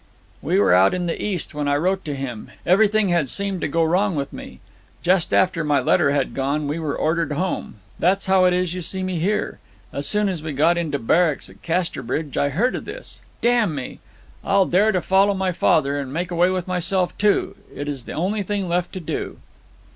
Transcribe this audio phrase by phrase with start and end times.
[0.41, 2.49] 'We were out in the East when I wrote to him.
[2.65, 4.59] Everything had seemed to go wrong with me.
[5.03, 7.75] Just after my letter had gone we were ordered home.
[7.99, 9.59] That's how it is you see me here.
[9.93, 13.21] As soon as we got into barracks at Casterbridge I heard o' this...
[13.41, 13.99] Damn me!
[14.43, 17.55] I'll dare to follow my father, and make away with myself, too.
[17.75, 19.37] It is the only thing left to do!'